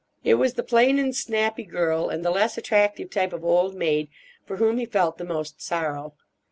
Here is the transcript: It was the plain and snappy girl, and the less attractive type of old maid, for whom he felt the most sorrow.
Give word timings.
It 0.23 0.33
was 0.33 0.55
the 0.55 0.63
plain 0.63 0.97
and 0.97 1.15
snappy 1.15 1.61
girl, 1.61 2.09
and 2.09 2.25
the 2.25 2.31
less 2.31 2.57
attractive 2.57 3.11
type 3.11 3.33
of 3.33 3.45
old 3.45 3.75
maid, 3.75 4.09
for 4.47 4.57
whom 4.57 4.79
he 4.79 4.85
felt 4.87 5.19
the 5.19 5.23
most 5.25 5.61
sorrow. 5.61 6.15